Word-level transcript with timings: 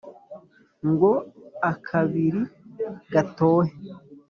Ngo 0.89 1.11
akabili 1.71 2.41
gatohe 3.13 3.73